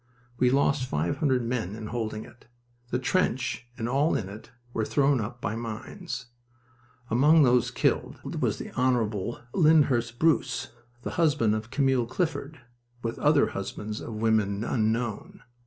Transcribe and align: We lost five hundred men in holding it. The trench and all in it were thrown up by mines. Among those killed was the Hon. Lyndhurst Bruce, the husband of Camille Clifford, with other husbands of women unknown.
We 0.39 0.49
lost 0.49 0.89
five 0.89 1.17
hundred 1.17 1.45
men 1.45 1.75
in 1.75 1.85
holding 1.85 2.25
it. 2.25 2.47
The 2.89 2.97
trench 2.97 3.67
and 3.77 3.87
all 3.87 4.15
in 4.15 4.29
it 4.29 4.49
were 4.73 4.83
thrown 4.83 5.21
up 5.21 5.39
by 5.39 5.55
mines. 5.55 6.25
Among 7.11 7.43
those 7.43 7.69
killed 7.69 8.19
was 8.41 8.57
the 8.57 8.69
Hon. 8.71 9.39
Lyndhurst 9.53 10.17
Bruce, 10.17 10.69
the 11.03 11.11
husband 11.21 11.53
of 11.53 11.69
Camille 11.69 12.07
Clifford, 12.07 12.61
with 13.03 13.19
other 13.19 13.49
husbands 13.49 14.01
of 14.01 14.15
women 14.15 14.63
unknown. 14.63 15.43